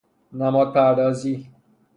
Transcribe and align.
نماد 0.33 0.73
پردازی 0.73 1.47